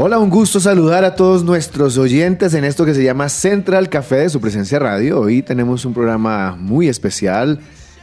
[0.00, 4.18] Hola, un gusto saludar a todos nuestros oyentes en esto que se llama Central Café
[4.18, 5.18] de su presencia radio.
[5.18, 7.58] Hoy tenemos un programa muy especial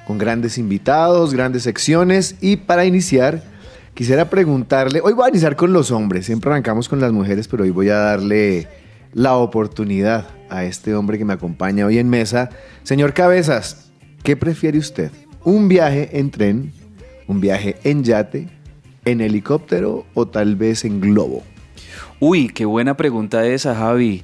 [0.05, 3.43] con grandes invitados, grandes secciones y para iniciar
[3.93, 7.63] quisiera preguntarle, hoy voy a iniciar con los hombres, siempre arrancamos con las mujeres, pero
[7.63, 8.67] hoy voy a darle
[9.13, 12.49] la oportunidad a este hombre que me acompaña hoy en mesa.
[12.83, 13.89] Señor Cabezas,
[14.21, 15.11] ¿qué prefiere usted?
[15.45, 16.73] ¿Un viaje en tren,
[17.29, 18.49] un viaje en yate,
[19.05, 21.41] en helicóptero o tal vez en globo?
[22.19, 24.23] Uy, qué buena pregunta esa, Javi.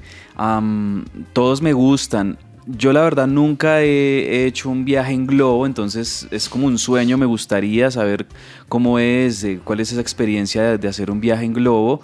[1.32, 2.38] Todos me gustan.
[2.66, 7.18] Yo la verdad nunca he hecho un viaje en globo, entonces es como un sueño,
[7.18, 8.26] me gustaría saber
[8.68, 12.00] cómo es, eh, cuál es esa experiencia de hacer un viaje en globo,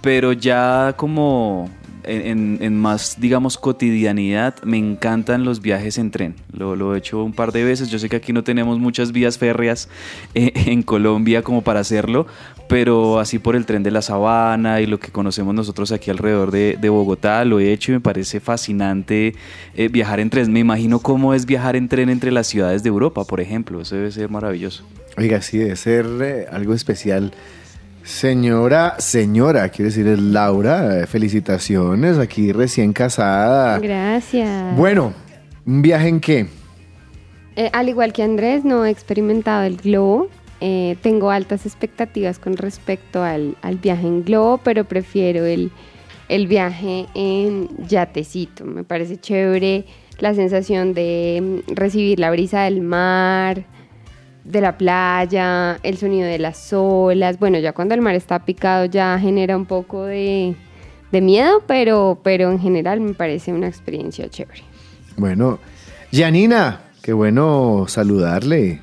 [0.00, 1.68] pero ya como
[2.04, 6.34] en, en- en más, digamos, cotidianidad, me encantan los viajes en tren.
[6.52, 9.12] Lo, lo he hecho un par de veces, yo sé que aquí no tenemos muchas
[9.12, 9.88] vías férreas
[10.34, 12.26] eh, en Colombia como para hacerlo,
[12.68, 16.50] pero así por el tren de la Sabana y lo que conocemos nosotros aquí alrededor
[16.52, 19.34] de, de Bogotá, lo he hecho y me parece fascinante
[19.74, 20.52] eh, viajar en tren.
[20.52, 23.80] Me imagino cómo es viajar en tren entre las ciudades de Europa, por ejemplo.
[23.80, 24.84] Eso debe ser maravilloso.
[25.18, 27.32] Oiga, sí, debe ser eh, algo especial.
[28.10, 33.78] Señora, señora, quiere decir es Laura, eh, felicitaciones, aquí recién casada.
[33.78, 34.76] Gracias.
[34.76, 35.14] Bueno,
[35.64, 36.46] ¿un viaje en qué?
[37.54, 40.26] Eh, al igual que Andrés, no he experimentado el globo.
[40.60, 45.70] Eh, tengo altas expectativas con respecto al, al viaje en globo, pero prefiero el,
[46.28, 48.64] el viaje en yatecito.
[48.64, 49.86] Me parece chévere
[50.18, 53.64] la sensación de mm, recibir la brisa del mar,
[54.44, 57.38] de la playa, el sonido de las olas.
[57.38, 60.54] Bueno, ya cuando el mar está picado ya genera un poco de,
[61.12, 64.62] de miedo, pero, pero en general me parece una experiencia chévere.
[65.16, 65.58] Bueno,
[66.12, 68.80] Janina, qué bueno saludarle.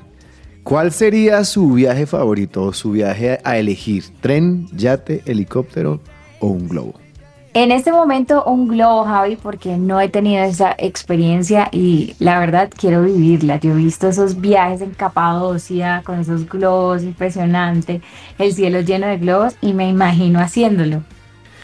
[0.62, 4.04] ¿Cuál sería su viaje favorito, su viaje a elegir?
[4.20, 6.00] ¿Tren, yate, helicóptero
[6.40, 7.07] o un globo?
[7.54, 12.70] En este momento un globo, Javi, porque no he tenido esa experiencia y la verdad
[12.76, 13.58] quiero vivirla.
[13.58, 18.02] Yo he visto esos viajes en Capadocia con esos globos impresionante,
[18.38, 21.02] el cielo lleno de globos y me imagino haciéndolo.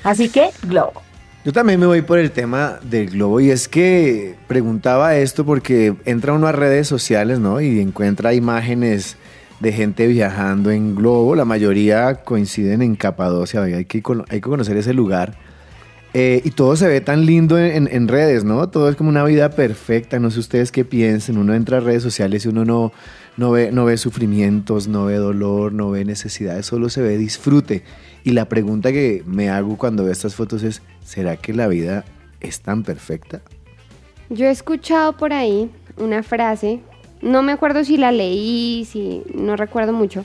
[0.02, 1.02] Así que globo.
[1.44, 5.94] Yo también me voy por el tema del globo y es que preguntaba esto porque
[6.06, 7.60] entra uno a redes sociales, ¿no?
[7.60, 9.18] Y encuentra imágenes
[9.60, 15.43] de gente viajando en globo, la mayoría coinciden en Capadocia, hay que conocer ese lugar.
[16.16, 18.68] Eh, y todo se ve tan lindo en, en- redes, ¿no?
[18.68, 22.04] Todo es como una vida perfecta, no sé ustedes qué piensen, uno entra a redes
[22.04, 22.92] sociales y uno no,
[23.36, 27.82] no, ve, no ve sufrimientos, no ve dolor, no ve necesidades, solo se ve disfrute.
[28.22, 32.04] Y la pregunta que me hago cuando veo estas fotos es, ¿será que la vida
[32.40, 33.42] es tan perfecta?
[34.30, 36.78] Yo he escuchado por ahí una frase,
[37.22, 40.24] no me acuerdo si la leí, si no recuerdo mucho,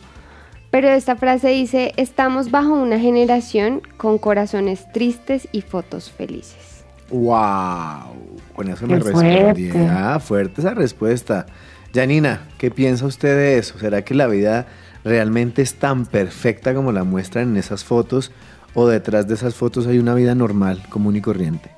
[0.72, 6.84] pero esta frase dice, estamos bajo una generación con corazones tristes y fotos felices.
[7.10, 8.16] ¡Wow!
[8.56, 9.70] Con eso me respondí.
[9.70, 9.88] fuerte.
[9.90, 11.48] Ah, fuerte esa respuesta.
[11.94, 13.80] Janina, ¿qué piensa usted de eso?
[13.80, 14.68] ¿Será que la vida
[15.04, 18.32] realmente es tan perfecta como la muestran en esas fotos?
[18.76, 21.72] ¿O detrás de esas fotos hay una vida normal, común y corriente?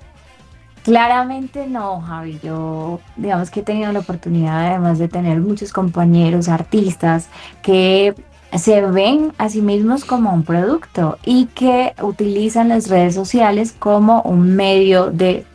[0.84, 2.40] Claramente no, Javi.
[2.44, 7.28] Yo, digamos que he tenido la oportunidad, además de tener muchos compañeros artistas
[7.62, 8.16] que
[8.58, 14.22] se ven a sí mismos como un producto y que utilizan las redes sociales como
[14.24, 15.46] un medio de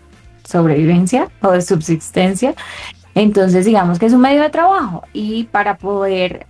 [0.45, 2.55] sobrevivencia o de subsistencia.
[3.15, 6.47] Entonces, digamos que es un medio de trabajo y para poder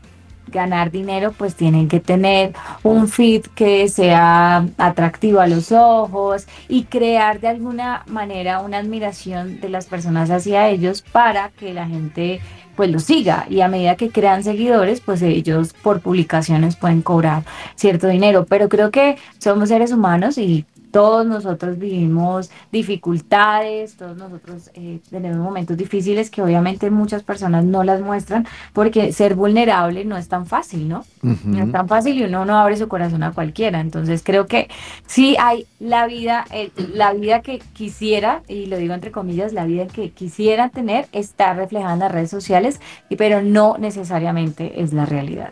[0.48, 2.52] ganar dinero, pues tienen que tener
[2.82, 9.60] un feed que sea atractivo a los ojos y crear de alguna manera una admiración
[9.60, 12.40] de las personas hacia ellos para que la gente
[12.76, 13.46] pues los siga.
[13.50, 17.44] Y a medida que crean seguidores, pues ellos por publicaciones pueden cobrar
[17.74, 20.64] cierto dinero, pero creo que somos seres humanos y
[20.96, 27.84] todos nosotros vivimos dificultades, todos nosotros eh, tenemos momentos difíciles que obviamente muchas personas no
[27.84, 31.04] las muestran porque ser vulnerable no es tan fácil, ¿no?
[31.22, 33.80] No es tan fácil y uno no abre su corazón a cualquiera.
[33.80, 34.68] Entonces creo que
[35.06, 39.66] sí hay la vida, el- la vida que quisiera, y lo digo entre comillas, la
[39.66, 42.80] vida que quisiera tener está reflejada en las redes sociales,
[43.18, 45.50] pero no necesariamente es la realidad.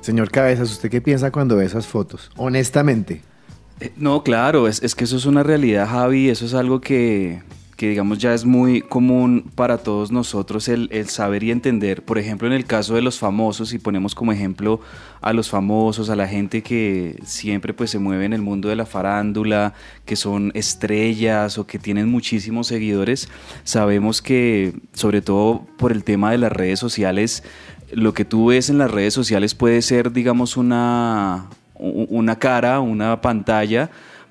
[0.00, 2.30] Señor Cabezas, ¿usted qué piensa cuando ve esas fotos?
[2.36, 3.22] Honestamente.
[3.80, 7.42] Eh, No, claro, es, es que eso es una realidad, Javi, eso es algo que,
[7.76, 12.02] que digamos ya es muy común para todos nosotros el, saber y entender.
[12.02, 14.80] Por ejemplo, en el caso de los famosos, si ponemos como ejemplo
[15.20, 18.76] a los famosos, a la gente que siempre pues se mueve en el mundo de
[18.76, 19.74] la farándula,
[20.06, 23.28] que son estrellas o que tienen muchísimos seguidores,
[23.64, 27.42] sabemos que sobre todo por el tema de las redes sociales,
[27.92, 33.20] lo que tú ves en las redes sociales puede ser digamos una, una cara, una
[33.20, 33.90] pantalla,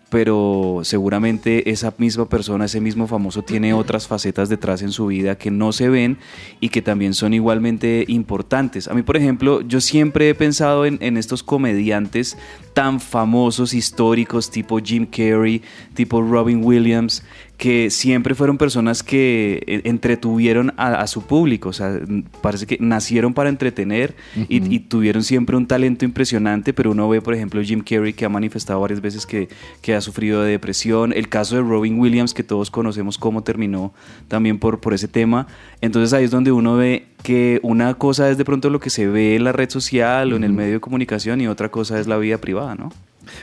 [0.09, 5.37] pero seguramente esa misma persona, ese mismo famoso tiene otras facetas detrás en su vida
[5.37, 6.17] que no se ven
[6.59, 8.87] y que también son igualmente importantes.
[8.87, 12.37] A mí, por ejemplo, yo siempre he pensado en, en estos comediantes
[12.73, 15.61] tan famosos, históricos, tipo Jim Carrey,
[15.95, 17.23] tipo Robin Williams,
[17.57, 21.99] que siempre fueron personas que eh, entretuvieron a, su público, o sea,
[22.41, 24.15] parece que nacieron para entretener
[24.49, 28.29] y, tuvieron siempre un talento impresionante, pero uno ve, por ejemplo, Jim Carrey que ha
[28.29, 29.47] manifestado varias veces que,
[29.81, 33.93] que, ha sufrido de depresión, el caso de Robin Williams, que todos conocemos cómo terminó
[34.27, 35.47] también por, por ese tema,
[35.81, 39.07] entonces ahí es donde uno ve que una cosa es de pronto lo que se
[39.07, 42.07] ve en la red social o en el medio de comunicación y otra cosa es
[42.07, 42.91] la vida privada, ¿no?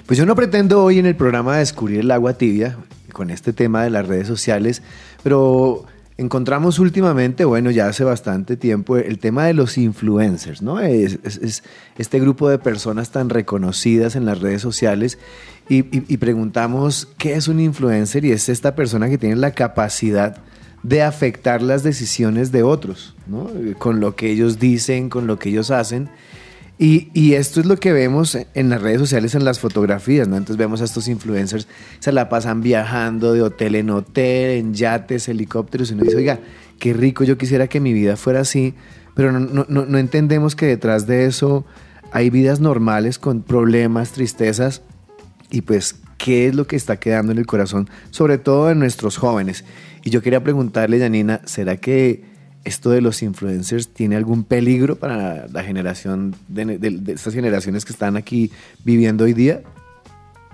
[0.06, 2.76] Pues yo no pretendo hoy en el programa descubrir el agua tibia
[3.12, 4.82] con este tema de las redes sociales,
[5.22, 5.86] pero
[6.16, 10.80] encontramos últimamente, bueno, ya hace bastante tiempo, el tema de los influencers, ¿no?
[10.80, 11.18] Es,
[11.98, 15.18] este grupo de personas tan reconocidas en las redes sociales
[15.68, 15.82] y,
[16.18, 20.36] preguntamos qué es un influencer y es esta persona que tiene la capacidad
[20.82, 23.50] de afectar las decisiones de otros, ¿no?
[23.78, 26.10] Con lo que ellos dicen, con lo que ellos hacen.
[26.84, 30.36] Y, esto es lo que vemos en las redes sociales, en las fotografías, ¿no?
[30.36, 31.68] Entonces vemos a estos influencers,
[32.00, 36.40] se la pasan viajando de hotel en hotel, en yates, helicópteros, y uno dice, oiga,
[36.80, 38.74] qué rico, yo quisiera que mi vida fuera así,
[39.14, 41.64] pero no, no entendemos que detrás de eso
[42.10, 44.82] hay vidas normales con problemas, tristezas,
[45.52, 49.18] y pues, ¿qué es lo que está quedando en el corazón, sobre todo en nuestros
[49.18, 49.64] jóvenes?
[50.02, 52.31] Y yo quería preguntarle, Janina, ¿será que
[52.64, 56.78] esto de los influencers tiene algún peligro para la generación de,
[57.08, 58.50] estas generaciones que están aquí
[58.84, 59.60] viviendo hoy día?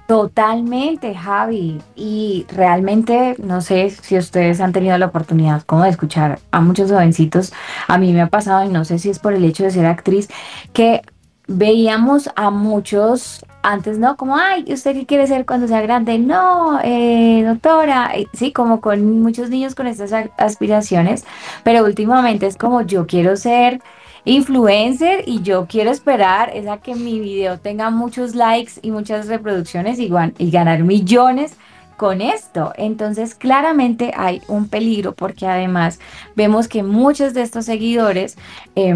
[0.07, 1.83] Totalmente, Javi.
[1.95, 6.91] Y realmente, no sé si ustedes han tenido la oportunidad como de escuchar a muchos
[6.91, 7.53] jovencitos.
[7.89, 9.85] A mí me ha pasado, y no sé si es por el hecho de ser
[9.85, 10.29] actriz,
[10.73, 11.03] que
[11.49, 14.17] veíamos a muchos antes, ¿no?
[14.17, 16.19] Como, ay, ¿usted qué quiere ser cuando sea grande?
[16.19, 21.25] No, eh, doctora, sí, como con muchos niños con estas aspiraciones,
[21.65, 23.81] pero últimamente es como, yo quiero ser
[24.25, 29.27] influencer y yo quiero esperar es a que mi video tenga muchos likes y muchas
[29.27, 31.57] reproducciones y, y ganar millones
[31.97, 32.73] con esto.
[32.77, 35.99] Entonces, claramente hay un peligro porque además
[36.37, 38.37] vemos que muchos de estos seguidores
[38.77, 38.95] eh,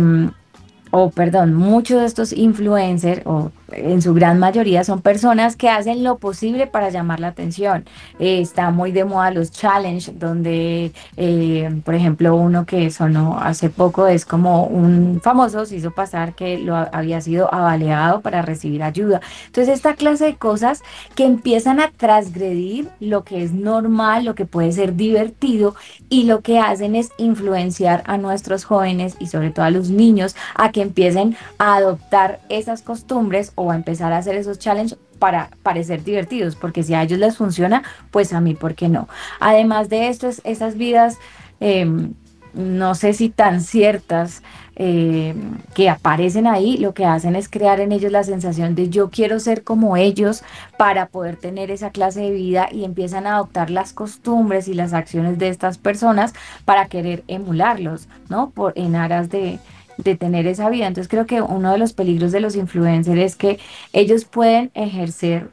[0.92, 6.04] o perdón, muchos de estos influencers, o en su gran mayoría, son personas que hacen
[6.04, 7.84] lo posible para llamar la atención.
[8.19, 13.70] Eh, está muy de moda los challenge, donde, eh, por ejemplo, uno que sonó hace
[13.70, 18.82] poco es como un famoso se hizo pasar que lo había sido avaleado para recibir
[18.82, 19.20] ayuda.
[19.46, 20.82] Entonces, esta clase de cosas
[21.14, 25.75] que empiezan a transgredir lo que es normal, lo que puede ser divertido,
[26.08, 30.36] y lo que hacen es influenciar a nuestros jóvenes y sobre todo a los niños
[30.54, 35.50] a que empiecen a adoptar esas costumbres o a empezar a hacer esos challenges para
[35.62, 39.09] parecer divertidos, porque si a ellos les funciona, pues a mí, ¿por qué no?
[39.38, 41.19] Además de esto, esas vidas,
[41.61, 42.14] em,
[42.54, 44.42] no sé si tan ciertas,
[44.75, 49.11] em, que aparecen ahí, lo que hacen es crear en ellos la sensación de yo
[49.11, 50.42] quiero ser como ellos
[50.76, 54.92] para poder tener esa clase de vida y empiezan a adoptar las costumbres y las
[54.92, 58.50] acciones de estas personas para querer emularlos, ¿no?
[58.50, 59.61] Por, en aras de,
[59.99, 60.87] de tener esa vida.
[60.87, 63.58] Entonces creo que uno de los peligros de los influencers es que
[63.92, 65.50] ellos pueden ejercer,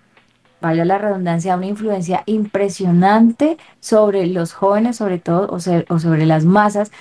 [0.61, 5.57] vaya la redundancia, una influencia impresionante sobre los jóvenes, sobre todo, o,
[5.93, 6.91] o sobre las masas,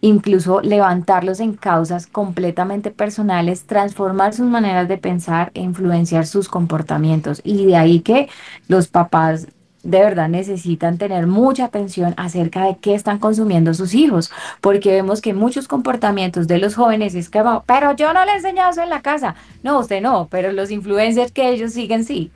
[0.00, 7.40] incluso levantarlos en causas completamente personales, transformar sus maneras de pensar e influenciar sus comportamientos.
[7.44, 8.28] Y de ahí que
[8.68, 9.48] los papás
[9.88, 14.30] de verdad necesitan tener mucha atención acerca de qué están consumiendo sus hijos,
[14.60, 18.36] porque vemos que muchos comportamientos de los jóvenes es que, pero yo no le he
[18.36, 19.34] enseñado eso en la casa.
[19.62, 22.30] No, usted no, pero los influencers que ellos siguen sí.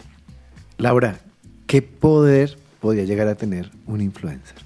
[0.78, 1.18] Laura,
[1.66, 4.56] ¿qué poder podría llegar a tener un influencer?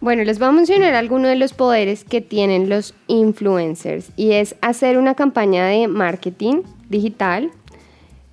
[0.00, 4.56] Bueno, les voy a mencionar algunos de los poderes que tienen los influencers y es
[4.60, 7.50] hacer una campaña de marketing digital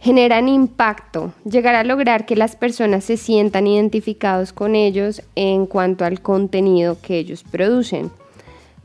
[0.06, 6.06] generan impacto, llegar a lograr que las personas se sientan identificados con ellos en cuanto
[6.06, 8.12] al contenido que ellos producen.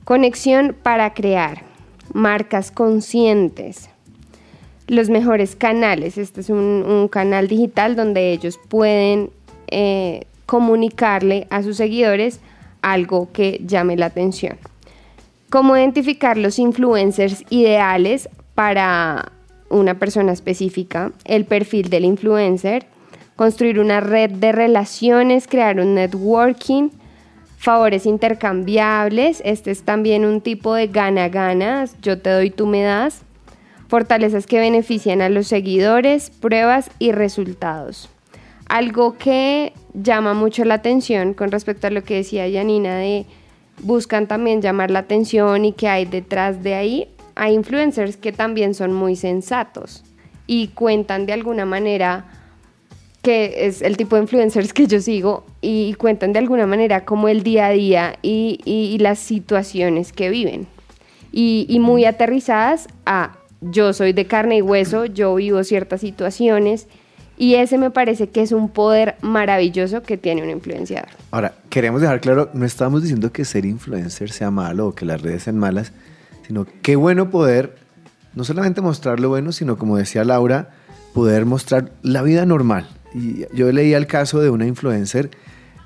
[0.05, 1.61] Conexión para crear,
[2.15, 3.91] marcas conscientes,
[4.87, 6.17] los mejores canales.
[6.17, 9.29] Este es un, canal digital donde ellos pueden
[9.67, 12.41] eh, comunicarle a sus seguidores
[12.81, 14.57] algo que llame la atención.
[15.51, 19.33] ¿Cómo identificar los influencers ideales para
[19.71, 21.13] una persona específica?
[21.25, 22.87] El perfil del influencer,
[23.37, 26.91] construir una red de relaciones, crear un networking,
[27.57, 33.23] favores intercambiables, este es también un tipo de gana-ganas, yo te doy, tú me das,
[33.89, 38.09] fortalezas que benefician a los seguidores, pruebas y resultados.
[38.69, 43.27] Algo que llama mucho la atención con respecto a lo que decía Janina de
[43.83, 47.09] buscan también llamar la atención y que hay detrás de ahí,
[47.41, 50.05] hay influencers que también son muy sensatos
[50.47, 52.27] y cuentan de alguna manera
[53.23, 57.29] que es el tipo de influencers que yo sigo y cuentan de alguna manera como
[57.29, 60.67] el día a día y, las situaciones que viven
[61.33, 66.89] y, y muy aterrizadas a yo soy de carne y hueso, yo vivo ciertas situaciones
[67.39, 71.09] y ese me parece que es un poder maravilloso que tiene un influenciador.
[71.31, 75.23] Ahora, queremos dejar claro, no estamos diciendo que ser influencer sea malo o que las
[75.23, 75.95] redes sean malas,
[76.51, 77.77] sino qué bueno poder
[78.35, 80.71] no solamente mostrar lo bueno, sino como decía Laura,
[81.15, 82.89] poder mostrar la vida normal.
[83.15, 85.31] Y yo leía el caso de una influencer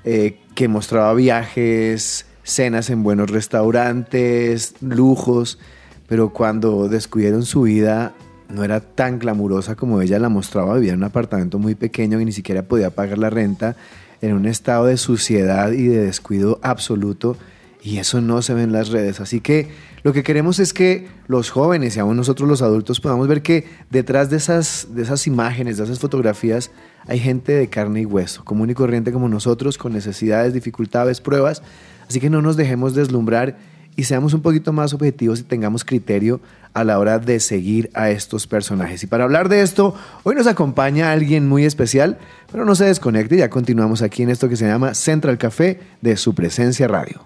[0.05, 5.59] eh, que mostraba viajes, cenas en buenos restaurantes, lujos,
[6.07, 8.13] pero cuando descubrieron su vida
[8.49, 12.25] no era tan glamurosa como ella la mostraba, vivía en un apartamento muy pequeño y
[12.25, 13.75] ni siquiera podía pagar la renta,
[14.19, 17.37] en un estado de suciedad y de descuido absoluto,
[17.83, 19.19] y eso no se ve en las redes.
[19.19, 19.69] Así que
[20.05, 23.65] lo que queremos es que los jóvenes y aún nosotros los adultos podamos ver que
[23.89, 26.69] detrás de esas, de esas imágenes, de esas fotografías,
[27.07, 31.63] hay gente de carne y hueso, común y corriente como nosotros, con necesidades, dificultades, pruebas.
[32.07, 33.57] Así que no nos dejemos deslumbrar
[33.95, 36.39] y seamos un poquito más objetivos y tengamos criterio
[36.75, 39.01] a la hora de seguir a estos personajes.
[39.01, 42.19] Y para hablar de esto, hoy nos acompaña alguien muy especial,
[42.51, 46.15] pero no se desconecte, ya continuamos aquí en esto que se llama Central Café de
[46.15, 47.25] su presencia radio.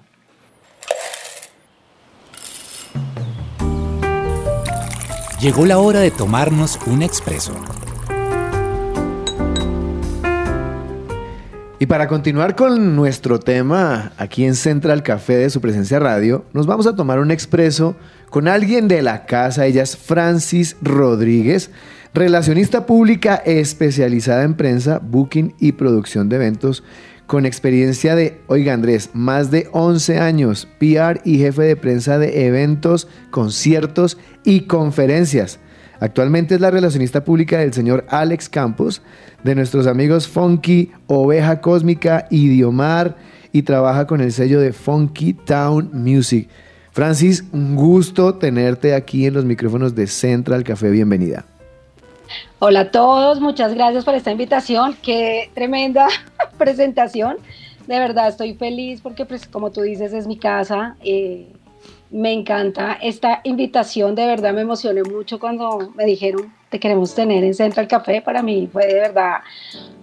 [5.39, 7.53] Llegó la hora de tomarnos un expreso
[11.79, 16.67] Y para continuar con nuestro tema aquí en Central Café de su presencia radio, nos
[16.67, 17.95] vamos a tomar un expreso
[18.29, 19.65] con alguien de la casa.
[19.65, 21.71] Ella es Francis Rodríguez,
[22.13, 26.83] relacionista pública especializada en prensa, booking y producción de eventos,
[27.29, 32.47] con experiencia de, oiga Andrés, más de 11 años, PR y jefe de prensa de
[32.47, 35.59] eventos, conciertos y conferencias.
[35.99, 39.03] Actualmente es la relacionista pública del señor Alex Campos,
[39.43, 43.15] de nuestros amigos Funky, Oveja Cósmica, Idiomar
[43.51, 46.49] y trabaja con el sello de Funky Town Music.
[46.93, 50.89] Francis, un gusto tenerte aquí en los micrófonos de Central Café.
[50.89, 51.45] Bienvenida.
[52.59, 54.95] Hola a todos, muchas gracias por esta invitación.
[55.01, 56.07] Qué tremenda
[56.57, 57.37] presentación.
[57.87, 60.95] De verdad estoy feliz porque, pues, como tú dices, es mi casa.
[61.03, 61.47] Eh,
[62.11, 67.43] me encanta esta invitación, de verdad me emocioné mucho cuando me dijeron te queremos tener
[67.43, 69.37] en Central Café, para mí fue de verdad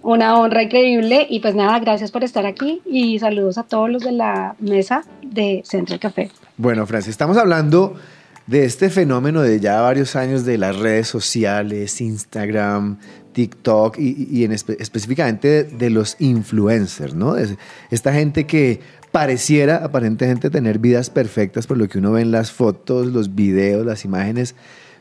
[0.01, 4.03] una honra increíble y pues nada, gracias por estar aquí y saludos a todos los
[4.03, 6.29] de la mesa de Central Café.
[6.57, 7.95] Bueno, Francis, estamos hablando
[8.47, 12.97] de este fenómeno de ya varios años de las redes sociales, Instagram,
[13.33, 17.35] TikTok y, en específicamente de, los influencers, ¿no?
[17.91, 18.79] esta gente que
[19.11, 23.85] pareciera aparentemente tener vidas perfectas por lo que uno ve en las fotos, los videos,
[23.85, 24.55] las imágenes,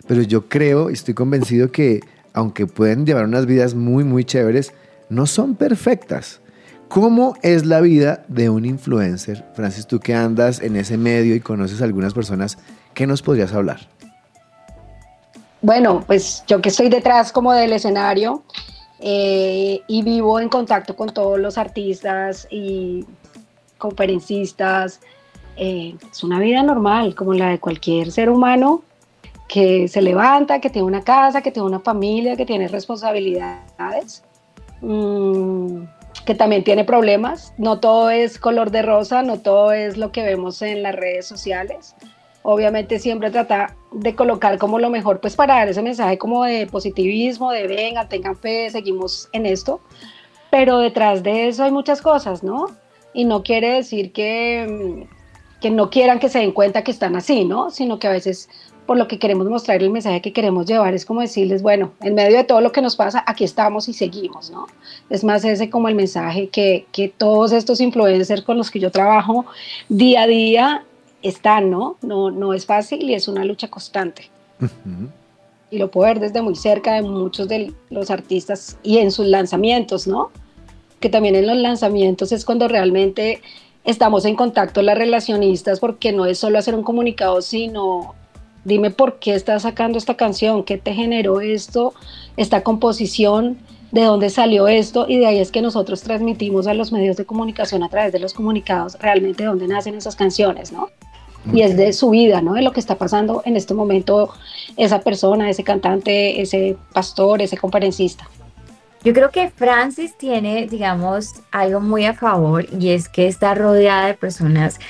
[0.06, 2.00] pero yo creo y estoy convencido que
[2.32, 4.74] aunque pueden llevar unas vidas muy, muy chéveres,
[5.08, 6.40] no son perfectas.
[6.88, 9.44] ¿Cómo es la vida de un influencer?
[9.54, 12.58] Francis, tú que andas en ese medio y conoces a algunas personas,
[12.96, 13.78] ¿qué nos podrías hablar?
[15.60, 18.42] Bueno, pues yo que estoy detrás como del escenario
[19.00, 23.04] eh, y vivo en contacto con todos los artistas y
[23.76, 25.00] conferencistas.
[25.56, 28.82] Eh, es una vida normal, como la de cualquier ser humano
[29.46, 34.24] que se levanta, que tiene una casa, que tiene una familia, que tiene responsabilidades,
[34.80, 35.82] mm,
[36.24, 37.52] que también tiene problemas.
[37.58, 41.26] No todo es color de rosa, no todo es lo que vemos en las redes
[41.26, 41.94] sociales.
[42.48, 46.66] Obviamente siempre trata de colocar como lo mejor, pues para dar ese mensaje como de
[46.66, 49.80] positivismo, de venga, tengan fe, seguimos en esto.
[50.50, 52.66] Pero detrás de eso hay muchas cosas, ¿no?
[53.16, 55.08] y no quiere decir que,
[55.60, 57.70] que no quieran que se den cuenta que están así, ¿no?
[57.70, 58.48] Sino que a veces
[58.84, 62.14] por lo que queremos mostrar, el mensaje que queremos llevar es como decirles, bueno, en
[62.14, 64.68] medio de todo lo que nos pasa, aquí estamos y seguimos, ¿no?
[65.10, 68.92] Es más ese como el mensaje que, que todos estos influencers con los que yo
[68.92, 69.46] trabajo
[69.88, 70.84] día a día
[71.28, 71.96] están, ¿no?
[72.02, 74.30] No, no es fácil y es una lucha constante.
[75.70, 79.26] Y lo puedo ver desde muy cerca de muchos de los artistas y en sus
[79.26, 80.30] lanzamientos, ¿no?
[81.00, 83.40] que también en los lanzamientos es cuando realmente
[83.84, 88.14] estamos en contacto las relacionistas porque no es solo hacer un comunicado, sino
[88.64, 91.94] dime por qué estás sacando esta canción, qué te generó esto,
[92.36, 93.58] esta composición,
[93.92, 97.24] de dónde salió esto y de ahí es que nosotros transmitimos a los medios de
[97.24, 100.90] comunicación a través de los comunicados realmente de dónde nacen esas canciones, ¿no?
[101.52, 102.54] Y es de su vida, ¿no?
[102.54, 104.30] De lo que está pasando en este momento
[104.76, 108.28] esa persona, ese cantante, ese pastor, ese conferencista.
[109.04, 114.08] Yo creo que Francis tiene, digamos, algo muy a favor y es que está rodeada
[114.08, 114.80] de personas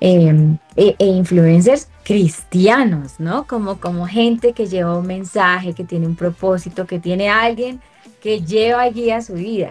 [0.00, 3.46] em, e, e, influencers cristianos, ¿no?
[3.46, 7.82] Como, como gente que lleva un mensaje, que tiene un propósito, que tiene alguien
[8.22, 9.70] que lleva allí a su vida.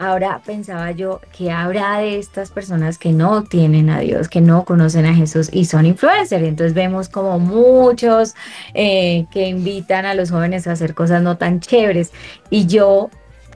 [0.00, 4.64] Ahora pensaba yo, ¿qué habrá de estas personas que no tienen a Dios, que no
[4.64, 6.42] conocen a Jesús y son influencers?
[6.42, 8.34] Entonces vemos como muchos
[8.72, 12.12] eh, que invitan a los jóvenes a hacer cosas no tan chéveres.
[12.48, 13.10] Y yo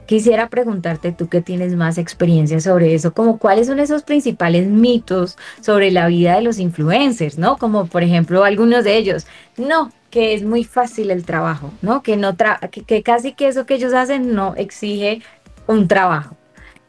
[0.05, 5.35] Quisiera preguntarte, tú que tienes más experiencia sobre eso, como cuáles son esos principales mitos
[5.61, 7.57] sobre la vida de los influencers, ¿no?
[7.57, 9.25] Como por ejemplo algunos de ellos,
[9.57, 12.03] no, que es muy fácil el trabajo, ¿no?
[12.03, 12.35] Que, no
[12.69, 15.23] que, casi que eso que ellos hacen no exige
[15.67, 16.35] un trabajo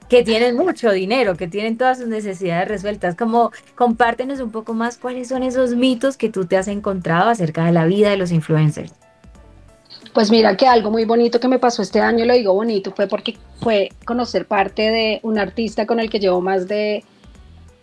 [0.08, 3.16] que tienen mucho dinero, que tienen todas sus necesidades resueltas.
[3.16, 7.64] Como compártenos un poco más cuáles son esos mitos que tú te has encontrado acerca
[7.64, 8.92] de la vida de los influencers.
[10.14, 13.06] Pues mira que algo muy bonito que me pasó este año, lo digo bonito, fue
[13.06, 17.04] porque fue conocer parte de un artista con el que llevo más de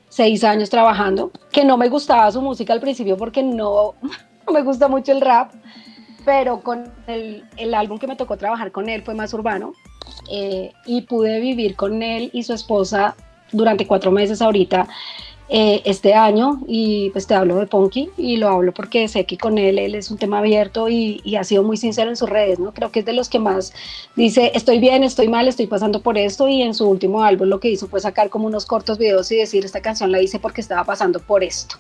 [0.10, 3.96] seis años trabajando, que no me gustaba su música al principio porque no,
[4.52, 5.52] me gusta mucho el rap,
[6.26, 9.74] pero con el, álbum que me tocó trabajar con él fue más urbano
[10.30, 13.16] eh, y pude vivir con él y su esposa
[13.52, 14.88] durante cuatro meses ahorita
[15.50, 19.38] eh, este año y pues te hablo de Ponky y lo hablo porque sé que
[19.38, 22.60] con él él es un tema abierto y, ha sido muy sincero en sus redes,
[22.60, 22.74] ¿no?
[22.74, 23.74] Creo que es de los que más
[24.16, 27.60] dice estoy bien, estoy mal, estoy pasando por esto y en su último álbum lo
[27.60, 30.62] que hizo fue sacar como unos cortos videos y decir esta canción la hice porque
[30.62, 31.76] estaba pasando por esto.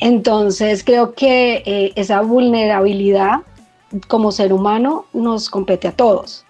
[0.00, 3.42] Entonces creo que eh, esa vulnerabilidad
[4.08, 6.44] como ser humano nos compete a todos.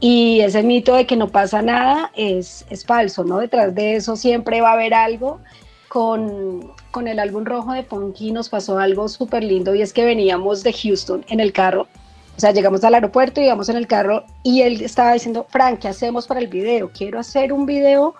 [0.00, 3.38] Y ese mito de que no pasa nada es, es falso, ¿no?
[3.38, 5.40] Detrás de eso siempre va a haber algo
[5.88, 10.04] con, con el álbum rojo de Punky nos pasó algo súper lindo y es que
[10.04, 11.86] veníamos de Houston en el carro.
[12.36, 15.78] O sea, llegamos al aeropuerto y íbamos en el carro y él estaba diciendo, Frank,
[15.78, 16.90] ¿qué hacemos para el video?
[16.90, 18.14] Quiero hacer un video,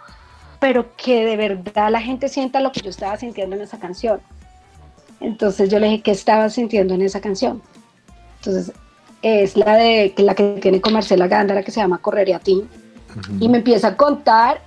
[0.58, 4.20] pero que de verdad la gente sienta lo que yo estaba sintiendo en esa canción.
[5.20, 7.60] Entonces yo le dije, ¿qué estaba sintiendo en esa canción?
[8.46, 8.74] Entonces
[9.22, 12.64] es la de la que tiene con Marcela Gándara que se llama Correr a ti.
[13.40, 14.60] Y me empieza a contar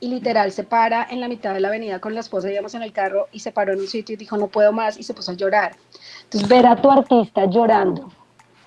[0.00, 2.82] y literal se para en la mitad de la avenida con la esposa, íbamos en
[2.82, 5.14] el carro y se paró en un sitio y dijo no puedo más y se
[5.14, 5.76] puso a llorar.
[6.24, 8.12] Entonces ver a tu artista llorando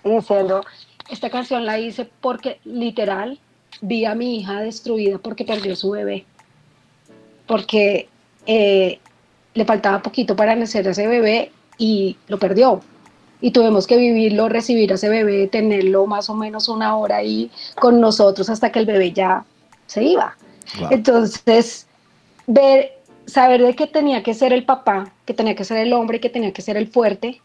[0.03, 0.63] y diciendo,
[1.09, 3.39] esta canción la hice porque literal
[3.81, 6.25] vi a mi hija destruida porque perdió su bebé,
[7.45, 8.07] porque
[8.47, 8.99] eh,
[9.53, 12.81] le faltaba poquito para nacer a ese bebé y lo perdió.
[13.39, 17.51] Y tuvimos que vivirlo, recibir a ese bebé, tenerlo más o menos una hora ahí
[17.79, 19.45] con nosotros hasta que el bebé ya
[19.85, 20.35] se iba.
[20.89, 21.87] Entonces,
[22.47, 26.19] ver, saber de que tenía que ser el papá, que tenía que ser el hombre,
[26.19, 27.41] que tenía que ser el fuerte,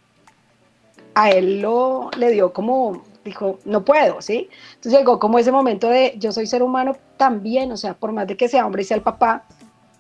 [1.15, 4.49] a él lo le dio como, dijo, no puedo, ¿sí?
[4.75, 8.27] Entonces llegó como ese momento de, yo soy ser humano también, o sea, por más
[8.27, 9.45] de que sea hombre y sea el papá,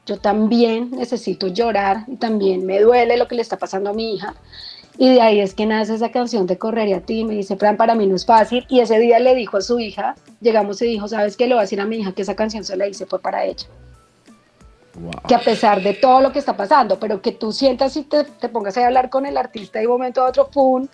[0.06, 4.14] yo también necesito llorar y también me duele lo que le está pasando a mi
[4.14, 4.34] hija.
[4.98, 7.24] Y de ahí es que nace esa canción de Correr a ti.
[7.24, 8.66] Me dice, Fran, para mí no es fácil.
[8.68, 11.46] Y ese día le dijo a su hija, llegamos y dijo, ¿sabes qué?
[11.46, 13.44] Le voy a decir a mi hija que esa canción se la hice fue para
[13.44, 13.66] ella.
[15.26, 18.24] Que a pesar de todo lo que está pasando, pero que tú sientas y te,
[18.24, 20.86] te pongas a hablar con el artista y de un momento a otro, ¡pum!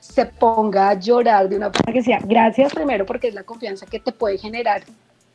[0.00, 3.86] se ponga a llorar de una forma que sea, gracias primero porque es la confianza
[3.86, 4.82] que te puede generar.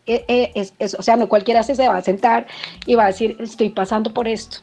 [0.05, 2.47] Eh, eh, es, o sea, no cualquiera se, se va a sentar
[2.85, 4.59] y va a decir, estoy pasando por esto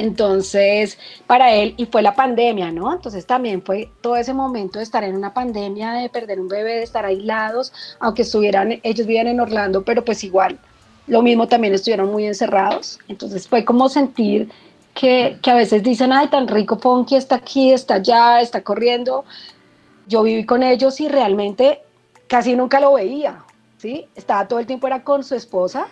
[0.00, 2.90] entonces, para él, y fue la pandemia, ¿no?
[2.90, 6.76] Entonces también fue todo ese momento de estar en una pandemia, de perder un bebé,
[6.76, 10.58] de estar aislados, aunque estuvieran, ellos vivían en Orlando, pero pues igual,
[11.06, 12.98] lo mismo también estuvieron muy encerrados.
[13.08, 14.50] Entonces fue como sentir
[14.94, 19.26] que, que a veces dicen, ay, tan rico Ponky está aquí, está allá, está corriendo.
[20.06, 21.82] Yo viví con ellos y realmente
[22.26, 23.44] casi nunca lo veía,
[23.76, 24.06] ¿sí?
[24.14, 25.88] Estaba todo el tiempo, era con su esposa,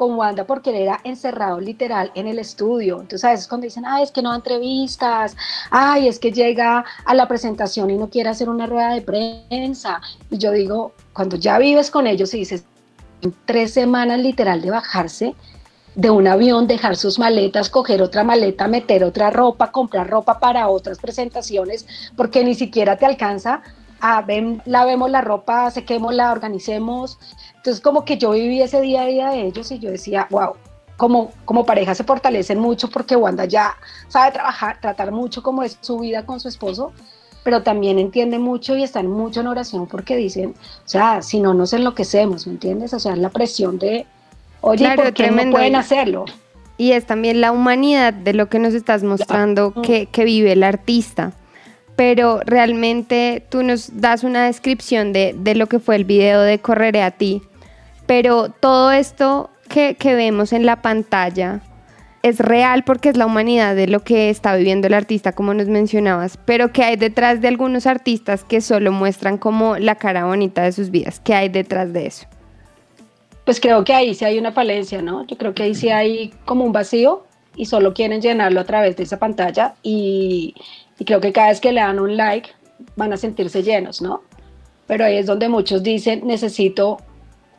[0.00, 3.02] con Wanda porque él era encerrado literal en el estudio.
[3.02, 5.36] Entonces a veces cuando dicen, ay, es que no da entrevistas,
[5.70, 10.00] ay, es que llega a la presentación y no quiere hacer una rueda de prensa.
[10.30, 12.64] Y yo digo, cuando ya vives con ellos y dices,
[13.44, 15.34] tres semanas literal de bajarse
[15.94, 20.68] de un avión, dejar sus maletas, coger otra maleta, meter otra ropa, comprar ropa para
[20.68, 21.86] otras presentaciones,
[22.16, 23.60] porque ni siquiera te alcanza
[24.00, 27.18] a ven, lavemos la ropa, sequemos, la organicemos.
[27.60, 30.54] Entonces como que yo viví ese día a día de ellos y yo decía, wow,
[30.96, 33.76] como, como pareja se fortalecen mucho porque Wanda ya
[34.08, 36.92] sabe trabajar, tratar mucho como es su vida con su esposo,
[37.42, 41.52] pero también entiende mucho y están mucho en oración porque dicen, o sea, si no
[41.52, 42.94] nos enloquecemos, ¿me entiendes?
[42.94, 44.06] O sea, la presión de,
[44.62, 46.24] oye, Claro, ¿por qué no pueden hacerlo?
[46.78, 50.62] Y es también la humanidad de lo que nos estás mostrando que, que vive el
[50.62, 51.34] artista.
[51.94, 56.58] Pero realmente tú nos das una descripción de, de lo que fue el video de
[56.58, 57.42] Correré a ti.
[58.10, 61.60] Pero todo esto que, que vemos en la pantalla
[62.24, 65.68] es real porque es la humanidad de lo que está viviendo el artista, como nos
[65.68, 66.36] mencionabas.
[66.44, 70.72] Pero que hay detrás de algunos artistas que solo muestran como la cara bonita de
[70.72, 71.20] sus vidas?
[71.20, 72.26] ¿Qué hay detrás de eso?
[73.44, 75.24] Pues creo que ahí sí hay una falencia, ¿no?
[75.28, 77.22] Yo creo que ahí sí hay como un vacío
[77.54, 80.56] y solo quieren llenarlo a través de esa pantalla y,
[80.98, 82.50] y creo que cada vez que le dan un like
[82.96, 84.22] van a sentirse llenos, ¿no?
[84.88, 86.98] Pero ahí es donde muchos dicen necesito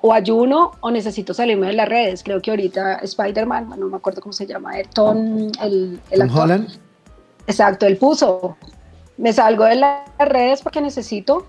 [0.01, 2.23] o ayuno o necesito salirme de las redes.
[2.23, 6.41] Creo que ahorita Spider-Man, no me acuerdo cómo se llama, Tom, el, el Tom actor.
[6.43, 6.69] Holland.
[7.47, 8.57] Exacto, él puso,
[9.17, 11.45] me salgo de las redes porque necesito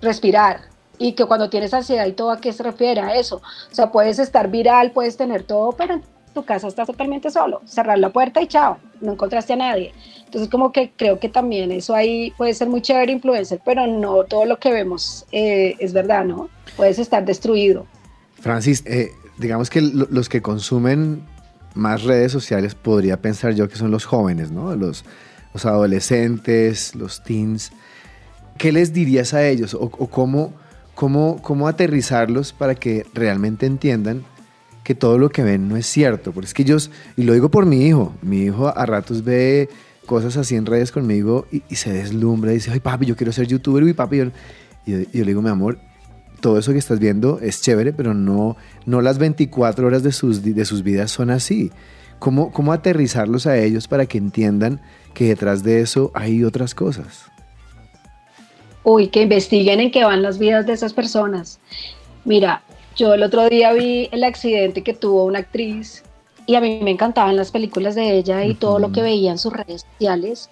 [0.00, 0.60] respirar.
[0.98, 3.36] Y que cuando tienes ansiedad y todo, ¿a qué se refiere a eso?
[3.70, 6.00] O sea, puedes estar viral, puedes tener todo, pero
[6.36, 7.62] tu casa estás totalmente solo.
[7.64, 9.92] Cerrar la puerta y chao, no encontraste a nadie.
[10.26, 14.24] Entonces, como que creo que también eso ahí puede ser muy chévere influencer, pero no
[14.24, 16.48] todo lo que vemos eh, es verdad, ¿no?
[16.76, 17.86] Puedes estar destruido.
[18.40, 21.22] Francis, eh, digamos que lo- los que consumen
[21.74, 24.74] más redes sociales podría pensar yo que son los jóvenes, ¿no?
[24.76, 25.04] Los,
[25.54, 27.72] los adolescentes, los teens.
[28.58, 30.52] ¿Qué les dirías a ellos o, o cómo,
[30.94, 34.24] cómo, cómo aterrizarlos para que realmente entiendan
[34.86, 36.30] que todo lo que ven no es cierto?
[36.30, 39.68] Porque es que ellos, y lo digo por mi hijo, mi hijo a ratos ve
[40.06, 43.48] cosas así en redes conmigo y, se deslumbra y dice, ay papi, yo quiero ser
[43.48, 44.24] youtuber, y papi, yo,
[44.86, 45.80] y yo- yo le digo, mi amor,
[46.40, 50.44] todo eso que estás viendo es chévere, pero no, no las 24 horas de sus,
[50.44, 51.72] de sus vidas son así.
[52.20, 54.80] ¿Cómo, ¿Cómo aterrizarlos a ellos para que entiendan
[55.14, 57.24] que detrás de eso hay otras cosas?
[58.84, 61.58] Uy, que investiguen en qué van las vidas de esas personas.
[62.24, 62.62] Mira,
[62.96, 66.02] yo el otro día vi el accidente que tuvo una actriz
[66.46, 69.38] y a mí me encantaban las películas de ella y todo lo que veía en
[69.38, 70.48] sus redes sociales.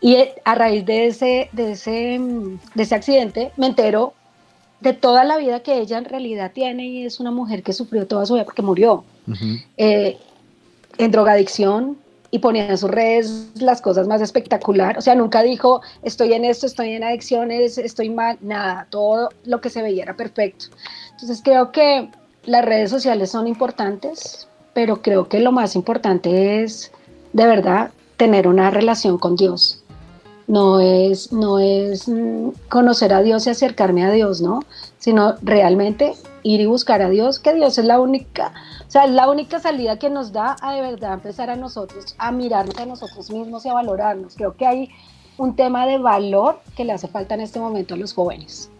[0.00, 4.12] Y eh, a raíz de ese, de ese, mm, de ese accidente me entero
[4.80, 8.06] de toda la vida que ella en realidad tiene y es una mujer que sufrió
[8.06, 9.04] toda su vida porque murió
[9.76, 10.18] eh,
[10.98, 11.98] en drogadicción
[12.30, 14.98] y ponía en sus redes las cosas más espectacular.
[14.98, 18.86] O sea, nunca dijo, estoy en esto, estoy en adicciones, estoy mal, nada.
[18.90, 20.66] Todo lo que se veía era perfecto.
[21.18, 22.12] Entonces creo que
[22.44, 26.92] las redes sociales son importantes, pero creo que lo más importante es,
[27.32, 29.82] de verdad, tener una relación con Dios.
[30.46, 34.60] No es, no es mm, conocer a Dios y acercarme a Dios, ¿no?
[34.98, 38.52] Sino realmente ir y buscar a Dios, que Dios es la única,
[38.86, 42.14] o sea, es la única salida que nos da a de verdad empezar a nosotros,
[42.16, 44.36] a mirarnos a nosotros mismos y a valorarnos.
[44.36, 44.90] Creo que hay
[45.36, 48.70] un tema de valor que le hace falta en este momento a los jóvenes,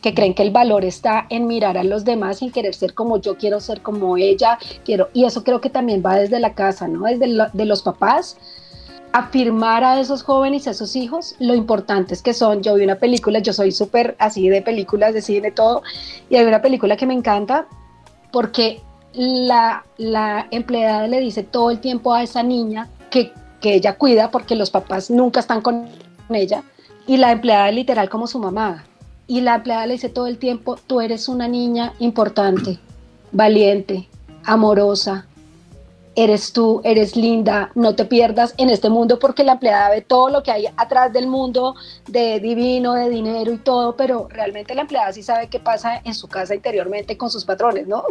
[0.00, 3.18] que creen que el valor está en mirar a los demás sin querer ser como
[3.20, 6.88] yo quiero ser como ella, quiero, y eso creo que también va desde la casa,
[6.88, 7.04] ¿no?
[7.06, 8.36] Desde lo- de los papás,
[9.12, 12.62] afirmar a esos jóvenes, a esos hijos, lo importantes que son.
[12.62, 15.82] Yo vi una película, yo soy súper así de películas, de cine, todo,
[16.28, 17.66] y hay una película que me encanta
[18.32, 18.80] porque
[19.12, 24.32] la, la empleada le dice todo el tiempo a esa niña que, que ella cuida
[24.32, 25.86] porque los papás nunca están con
[26.30, 26.64] ella,
[27.06, 28.84] y la empleada literal como su mamá.
[29.26, 32.78] Y la empleada le dice todo el tiempo, tú eres una niña importante,
[33.32, 34.08] valiente,
[34.44, 35.26] amorosa,
[36.16, 40.28] eres tú, eres linda, no te pierdas en este mundo porque la empleada ve todo
[40.28, 41.74] lo que hay atrás del mundo
[42.06, 46.14] de divino, de dinero y todo, pero realmente la empleada sí sabe qué pasa en
[46.14, 48.04] su casa interiormente con sus patrones, ¿no?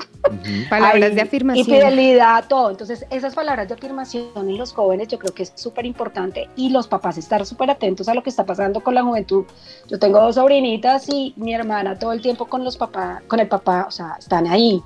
[0.70, 1.68] Palabras Ahí, de afirmación.
[1.68, 2.72] Y fidelidad, todo.
[2.72, 6.70] Entonces, esas palabras de afirmación en los jóvenes yo creo que es súper importante y
[6.70, 9.46] los papás estar súper atentos a lo que está pasando con la juventud.
[9.88, 13.48] Yo tengo dos sobrinitas y mi hermana todo el tiempo con los papás, con el
[13.48, 14.82] papá, o sea, están ahí.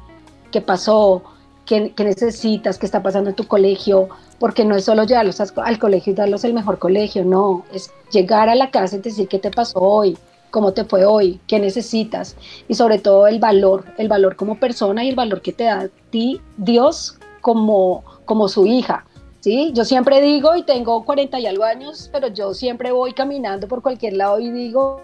[0.51, 1.23] ¿Qué pasó?
[1.67, 2.77] ¿Qué, necesitas?
[2.77, 4.08] ¿Qué está pasando en tu colegio?
[4.39, 7.91] Porque no es solo llevarlos al, al colegio y darlos el mejor colegio, no, es
[8.10, 10.17] llegar a la casa y decir qué te pasó hoy,
[10.49, 12.38] cómo te fue hoy, qué necesitas
[12.69, 15.82] y sobre todo el valor, el valor como persona y el valor que te da
[15.82, 19.06] a ti Dios como, como su hija.
[19.41, 19.71] ¿sí?
[19.73, 23.82] Yo siempre digo, y tengo 40 y algo años, pero yo siempre voy caminando por
[23.82, 25.01] cualquier lado y digo,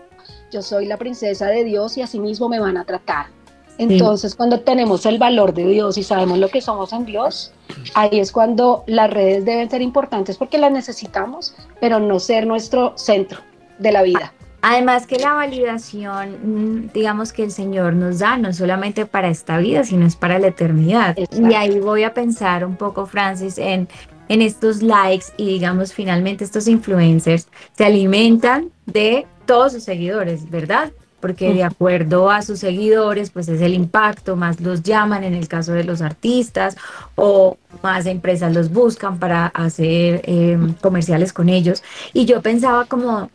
[0.50, 3.43] yo soy la princesa de Dios y así mismo me van a tratar.
[3.78, 7.54] Entonces, cuando tenemos el valor de Dios y sabemos lo que somos en Dios,
[7.96, 12.94] ahí es cuando las redes deben ser importantes porque las necesitamos, pero no ser nuestro
[12.98, 13.40] centro
[13.80, 14.34] de la vida.
[14.66, 19.58] Además que la validación, mm, digamos que el Señor nos da no solamente para esta
[19.58, 21.18] vida, sino es para la eternidad.
[21.18, 23.90] Y ahí voy a pensar un poco, Francis, en,
[24.30, 30.94] en estos likes y digamos finalmente estos influencers se alimentan de todos sus seguidores, ¿verdad?
[31.24, 35.48] Porque de acuerdo a sus seguidores, pues es el impacto, más los llaman en el
[35.48, 36.76] caso de los artistas
[37.16, 41.82] o más empresas los buscan para hacer em, comerciales con ellos.
[42.12, 43.30] Y yo pensaba como,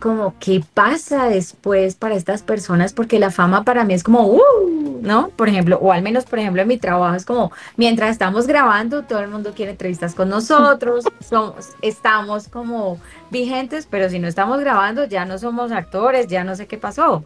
[0.00, 4.40] como qué pasa después para estas personas, porque la fama para mí es como, uh,
[5.04, 5.28] ¿no?
[5.28, 9.02] Por ejemplo, o al menos, por ejemplo, en mi trabajo es como, mientras estamos grabando,
[9.02, 12.98] todo el mundo quiere entrevistas con nosotros, somos, estamos como
[13.30, 17.22] vigentes, pero si no estamos grabando, ya no somos actores, ya no sé qué pasó.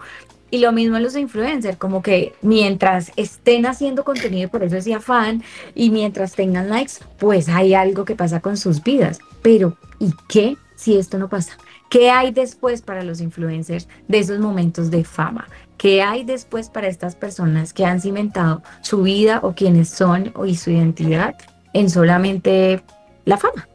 [0.51, 4.99] Y lo mismo en los influencers, como que mientras estén haciendo contenido, por eso decía
[4.99, 5.43] fan,
[5.75, 9.21] y mientras tengan likes, pues hay algo que pasa con sus vidas.
[9.43, 11.59] Pero, ¿y qué si esto no pasa?
[11.91, 15.49] ¿Qué hay después para los influencers de esos momentos de fama?
[15.79, 20.57] ¿Qué hay después para estas personas que han cimentado su vida o quienes son y
[20.57, 21.37] su identidad
[21.73, 22.83] en solamente
[23.25, 23.69] la fama?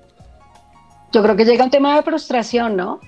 [1.13, 2.99] Yo creo que llega un tema de frustración, ¿no?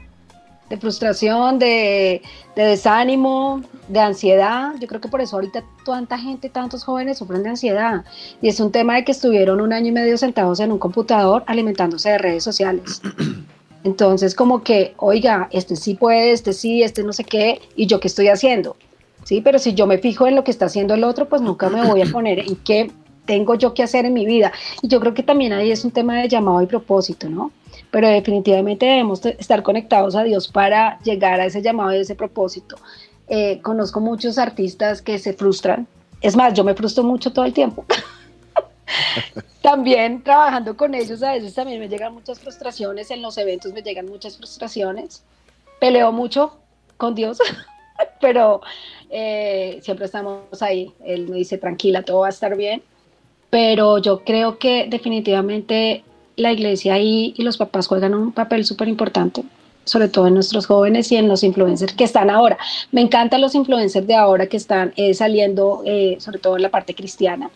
[0.70, 2.22] De frustración, de,
[2.56, 4.74] de desánimo, de ansiedad.
[4.80, 8.06] Yo creo que por eso ahorita tanta gente, tantos jóvenes sufren de ansiedad.
[8.42, 11.44] Y es un tema de que estuvieron un año y medio sentados en un computador
[11.48, 13.02] alimentándose de redes sociales.
[13.86, 18.00] Entonces, como que, oiga, este sí puede, este sí, este no sé qué, y yo
[18.00, 18.76] qué estoy haciendo.
[19.24, 21.70] Sí, pero si yo me fijo en lo que está haciendo el otro, pues nunca
[21.70, 22.92] me voy a poner en qué
[23.28, 24.52] tengo yo que hacer en mi vida.
[24.82, 27.52] Y yo creo que también ahí es un tema de llamado y propósito, ¿no?
[27.92, 32.78] Pero definitivamente debemos estar conectados a Dios para llegar a ese llamado y ese propósito.
[33.28, 35.88] Eh, conozco muchos artistas que se frustran.
[36.22, 37.86] Es más, yo me frustro mucho todo el tiempo.
[39.62, 43.82] también trabajando con ellos a veces también me llegan muchas frustraciones, en los eventos me
[43.82, 45.24] llegan muchas frustraciones,
[45.80, 46.58] peleo mucho
[46.98, 47.40] con Dios,
[48.22, 48.62] pero
[49.10, 52.84] eh, siempre estamos ahí, Él me dice tranquila, todo va a estar bien,
[53.50, 56.04] pero yo creo que definitivamente
[56.36, 59.44] la iglesia y, y los papás juegan un papel súper importante
[59.86, 62.58] sobre todo en nuestros jóvenes y en los influencers que están ahora.
[62.92, 66.70] Me encantan los influencers de ahora que están eh, saliendo, eh, sobre todo en la
[66.70, 67.50] parte cristiana.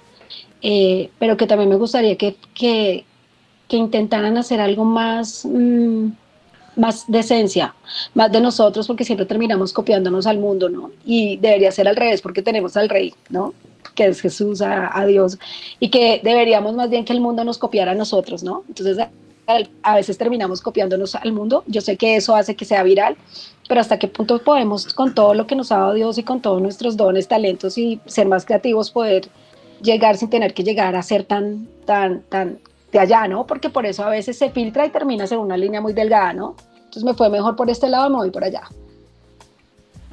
[0.62, 3.06] Eh, pero que también me gustaría que, que,
[3.67, 6.08] que intentaran hacer algo más, mm,
[6.76, 7.76] más de esencia,
[8.13, 10.91] más de nosotros, porque siempre terminamos copiándonos al mundo, ¿no?
[11.06, 13.54] Y debería ser al revés, porque tenemos al rey, ¿no?
[13.95, 15.38] Que es Jesús, a, a Dios,
[15.80, 18.63] y que deberíamos más bien que el mundo nos copiara a nosotros, ¿no?
[18.67, 18.98] Entonces,
[19.82, 21.63] a veces terminamos copiándonos al mundo.
[21.67, 23.17] Yo sé que eso hace que sea viral,
[23.67, 26.41] pero hasta qué punto podemos, con todo lo que nos ha dado Dios y con
[26.41, 29.30] todos nuestros dones, talentos y ser más creativos, poder
[29.81, 32.59] llegar sin tener que llegar a ser tan, tan, tan
[32.91, 33.45] de allá, ¿no?
[33.45, 36.55] Porque por eso a veces se filtra y terminas en una línea muy delgada, ¿no?
[36.75, 38.63] Entonces me fue mejor por este lado, me voy por allá.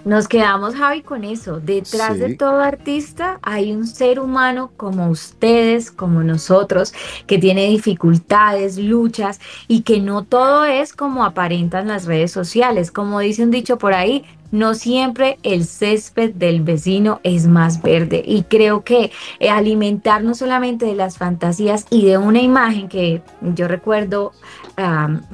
[0.06, 1.58] Nos quedamos, Javi, con eso.
[1.58, 6.94] Detrás de todo artista hay un ser humano como ustedes, como nosotros,
[7.26, 12.92] que tiene dificultades, luchas y que no todo es como aparentan las redes sociales.
[12.92, 18.22] Como dice un dicho por ahí, no siempre el césped del vecino es más verde.
[18.26, 23.22] Y creo que eh, alimentar no solamente de las fantasías y de una imagen que
[23.40, 24.32] yo recuerdo,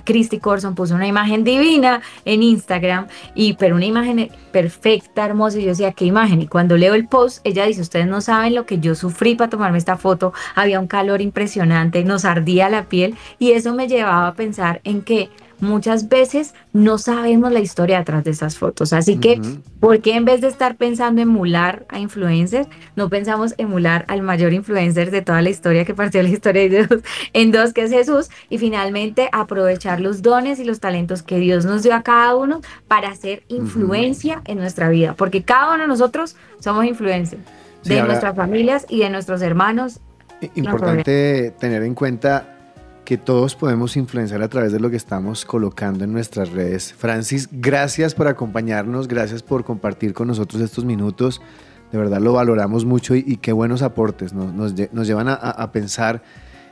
[0.04, 5.58] Christy Corson puso una imagen divina en Instagram, y pero una imagen perfecta, hermosa.
[5.58, 6.42] Y yo decía, ¿qué imagen?
[6.42, 9.50] Y cuando leo el post, ella dice, ustedes no saben lo que yo sufrí para
[9.50, 10.32] tomarme esta foto.
[10.54, 15.02] Había un calor impresionante, nos ardía la piel y eso me llevaba a pensar en
[15.02, 15.28] que
[15.62, 18.92] muchas veces no sabemos la historia detrás de esas fotos.
[18.92, 19.40] Así que,
[19.78, 24.52] ¿por qué en vez de estar pensando emular a influencers, no pensamos emular al mayor
[24.52, 26.88] influencer de toda la historia que partió la historia de Dios
[27.32, 31.64] en dos, que es Jesús, y finalmente aprovechar los dones y los talentos que Dios
[31.64, 35.14] nos dio a cada uno para hacer influencia en nuestra vida?
[35.14, 37.42] Porque cada uno de nosotros somos influencers
[37.84, 40.00] de nuestras familias y de nuestros hermanos.
[40.56, 42.51] Importante tener en cuenta
[43.04, 46.94] que todos podemos influenciar a través de lo que estamos colocando en nuestras redes.
[46.96, 51.40] Francis, gracias por acompañarnos, gracias por compartir con nosotros estos minutos.
[51.90, 56.22] De verdad lo valoramos mucho y, qué buenos aportes nos, nos, llevan a, pensar.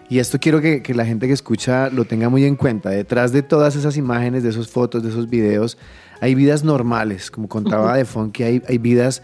[0.08, 2.90] Y esto quiero que, que, la gente que escucha lo tenga muy en cuenta.
[2.90, 5.76] Detrás de todas esas imágenes, de esas fotos, de esos videos,
[6.20, 7.30] hay vidas normales.
[7.30, 9.22] Como contaba de que hay, hay vidas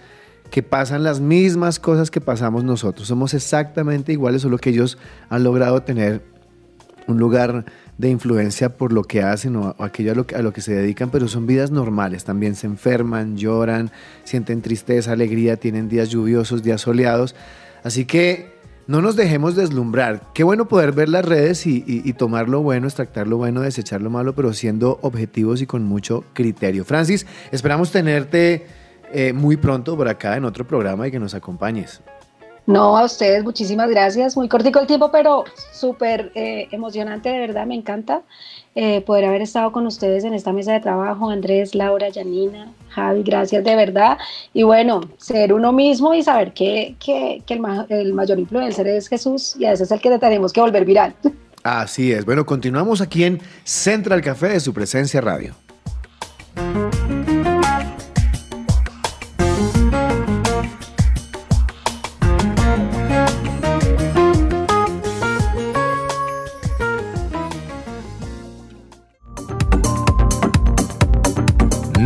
[0.50, 3.08] que pasan las mismas cosas que pasamos nosotros.
[3.08, 4.98] Somos exactamente iguales, solo que ellos
[5.30, 6.35] han logrado tener
[7.06, 7.64] un lugar
[7.98, 11.46] de influencia por lo que hacen o aquello a lo, que se dedican, pero son
[11.46, 12.24] vidas normales.
[12.24, 13.90] También se enferman, lloran,
[14.24, 17.34] sienten tristeza, alegría, tienen días lluviosos, días soleados.
[17.84, 18.54] Así que
[18.86, 20.22] no nos dejemos deslumbrar.
[20.34, 24.02] Qué bueno poder ver las redes y, y, tomar lo bueno, extractar lo bueno, desechar
[24.02, 26.84] lo malo, pero siendo objetivos y con mucho criterio.
[26.84, 28.66] Francis, esperamos tenerte
[29.12, 32.02] eh, muy pronto por acá en otro programa y que nos acompañes.
[32.66, 34.36] No, a ustedes muchísimas gracias.
[34.36, 38.22] Muy cortico el tiempo, pero súper eh, emocionante, de verdad, me encanta
[38.74, 41.30] eh, poder haber estado con ustedes en esta mesa de trabajo.
[41.30, 44.18] Andrés, Laura, Janina, Javi, gracias de verdad.
[44.52, 49.08] Y bueno, ser uno mismo y saber que, que, que el, el, mayor influencer es
[49.08, 51.14] Jesús y a ese es el que tenemos que volver viral.
[51.62, 52.24] Así es.
[52.24, 55.54] Bueno, continuamos aquí en Central Café de su presencia radio.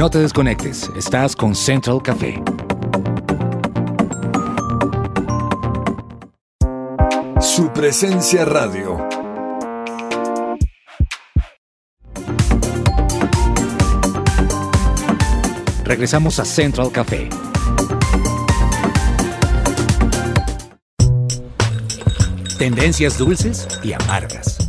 [0.01, 2.43] No te desconectes, estás con Central Café.
[7.39, 8.97] Su presencia radio.
[15.85, 17.29] Regresamos a Central Café.
[22.57, 24.60] Tendencias dulces y amargas.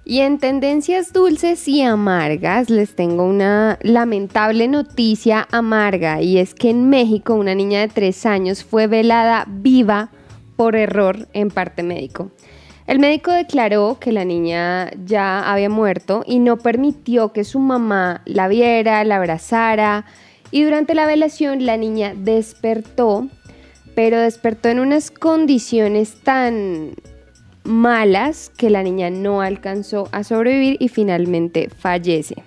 [0.07, 6.71] Y en tendencias dulces y amargas les tengo una lamentable noticia amarga y es que
[6.71, 10.09] en México una niña de 3 años fue velada viva
[10.57, 12.31] por error en parte médico.
[12.93, 18.21] El médico declaró que la niña ya había muerto y no permitió que su mamá
[18.27, 20.05] la viera, la abrazara
[20.51, 23.29] y durante la velación la niña despertó,
[23.95, 26.91] pero despertó en unas condiciones tan
[27.65, 32.43] malas que la niña no alcanzó a sobrevivir y finalmente fallece.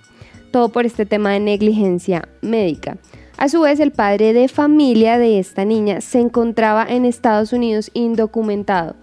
[0.51, 2.97] Todo por este tema de negligencia médica.
[3.37, 7.89] A su vez, el padre de familia de esta niña se encontraba en Estados Unidos
[7.95, 8.95] indocumentado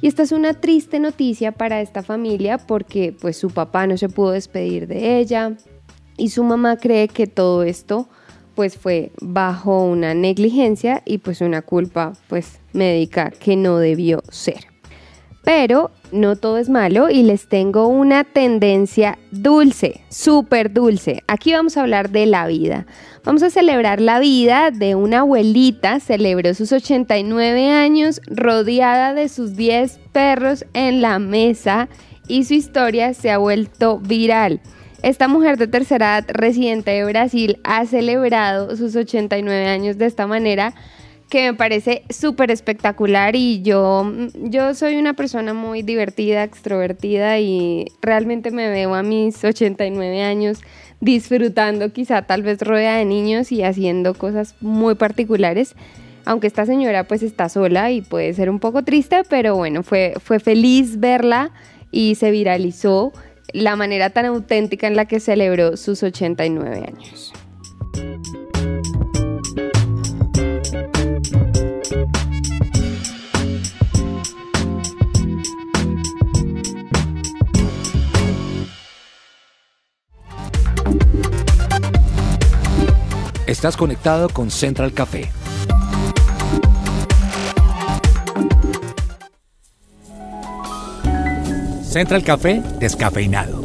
[0.00, 4.08] y esta es una triste noticia para esta familia porque pues su papá no se
[4.08, 5.56] pudo despedir de ella
[6.16, 8.08] y su mamá cree que todo esto
[8.54, 14.66] pues fue bajo una negligencia y pues una culpa pues médica que no debió ser.
[15.42, 21.22] Pero no todo es malo y les tengo una tendencia dulce, súper dulce.
[21.26, 22.86] Aquí vamos a hablar de la vida.
[23.22, 29.56] Vamos a celebrar la vida de una abuelita, celebró sus 89 años rodeada de sus
[29.56, 31.90] 10 perros en la mesa
[32.28, 34.62] y su historia se ha vuelto viral.
[35.02, 40.26] Esta mujer de tercera edad residente de Brasil ha celebrado sus 89 años de esta
[40.26, 40.72] manera
[41.28, 47.86] que me parece súper espectacular y yo, yo soy una persona muy divertida, extrovertida y
[48.02, 50.60] realmente me veo a mis 89 años
[51.00, 55.74] disfrutando quizá tal vez rodeada de niños y haciendo cosas muy particulares.
[56.24, 60.14] Aunque esta señora pues está sola y puede ser un poco triste, pero bueno, fue,
[60.22, 61.50] fue feliz verla
[61.90, 63.12] y se viralizó
[63.52, 67.32] la manera tan auténtica en la que celebró sus 89 años.
[83.50, 85.28] Estás conectado con Central Café.
[91.82, 93.64] Central Café descafeinado.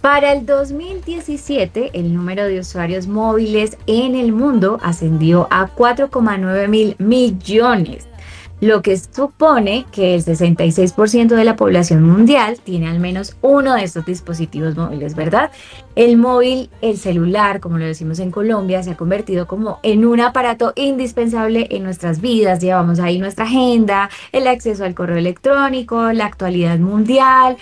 [0.00, 6.96] Para el 2017, el número de usuarios móviles en el mundo ascendió a 4,9 mil
[6.98, 8.09] millones
[8.60, 13.84] lo que supone que el 66% de la población mundial tiene al menos uno de
[13.84, 15.50] estos dispositivos móviles, ¿verdad?
[15.96, 20.20] El móvil, el celular, como lo decimos en Colombia, se ha convertido como en un
[20.20, 22.60] aparato indispensable en nuestras vidas.
[22.60, 27.56] Llevamos ahí nuestra agenda, el acceso al correo electrónico, la actualidad mundial,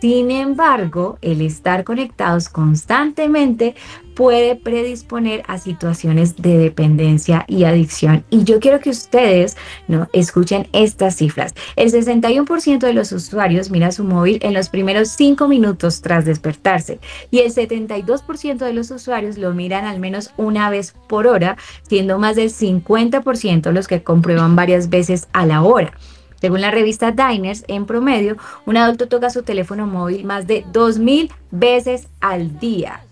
[0.00, 3.74] sin embargo, el estar conectados constantemente
[4.18, 8.24] puede predisponer a situaciones de dependencia y adicción.
[8.30, 9.56] Y yo quiero que ustedes
[9.86, 10.08] ¿no?
[10.12, 11.54] escuchen estas cifras.
[11.76, 16.98] El 61% de los usuarios mira su móvil en los primeros 5 minutos tras despertarse
[17.30, 21.56] y el 72% de los usuarios lo miran al menos una vez por hora,
[21.88, 25.92] siendo más del 50% los que comprueban varias veces a la hora.
[26.40, 31.30] Según la revista Diners, en promedio, un adulto toca su teléfono móvil más de 2.000
[31.52, 33.02] veces al día.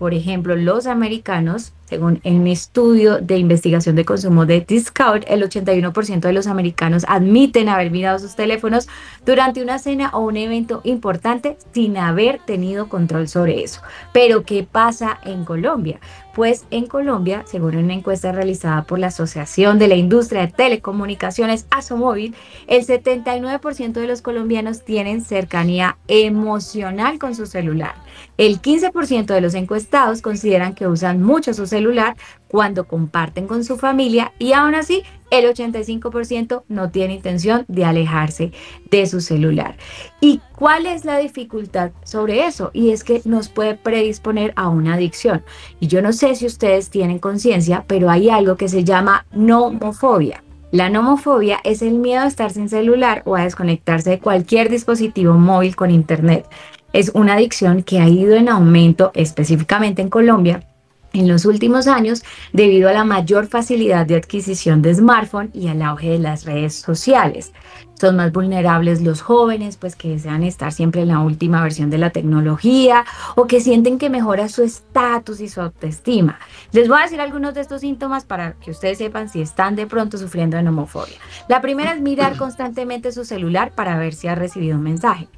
[0.00, 6.20] Por ejemplo, los americanos, según un estudio de investigación de consumo de Discount, el 81%
[6.20, 8.88] de los americanos admiten haber mirado sus teléfonos
[9.26, 13.82] durante una cena o un evento importante sin haber tenido control sobre eso.
[14.14, 16.00] Pero, ¿qué pasa en Colombia?
[16.34, 21.66] Pues en Colombia, según una encuesta realizada por la Asociación de la Industria de Telecomunicaciones,
[21.70, 22.36] ASOMóvil,
[22.68, 27.94] el 79% de los colombianos tienen cercanía emocional con su celular.
[28.36, 32.16] El 15% de los encuestados consideran que usan mucho su celular
[32.46, 38.52] cuando comparten con su familia y aún así el 85% no tiene intención de alejarse
[38.90, 39.76] de su celular.
[40.20, 42.70] ¿Y cuál es la dificultad sobre eso?
[42.72, 45.42] Y es que nos puede predisponer a una adicción.
[45.78, 50.42] Y yo no sé si ustedes tienen conciencia, pero hay algo que se llama nomofobia.
[50.72, 55.34] La nomofobia es el miedo a estar sin celular o a desconectarse de cualquier dispositivo
[55.34, 56.46] móvil con internet.
[56.92, 60.69] Es una adicción que ha ido en aumento específicamente en Colombia
[61.12, 65.82] en los últimos años debido a la mayor facilidad de adquisición de smartphone y al
[65.82, 67.52] auge de las redes sociales.
[68.00, 71.98] Son más vulnerables los jóvenes, pues que desean estar siempre en la última versión de
[71.98, 73.04] la tecnología
[73.36, 76.38] o que sienten que mejora su estatus y su autoestima.
[76.72, 79.86] Les voy a decir algunos de estos síntomas para que ustedes sepan si están de
[79.86, 81.16] pronto sufriendo de homofobia.
[81.46, 85.28] La primera es mirar constantemente su celular para ver si ha recibido un mensaje.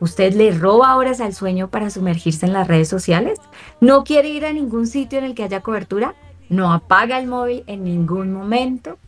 [0.00, 3.38] ¿Usted le roba horas al sueño para sumergirse en las redes sociales?
[3.80, 6.14] ¿No quiere ir a ningún sitio en el que haya cobertura?
[6.48, 8.98] ¿No apaga el móvil en ningún momento?